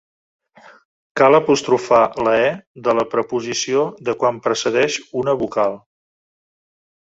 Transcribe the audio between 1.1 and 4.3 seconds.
Cal apostrofar la e de la preposició de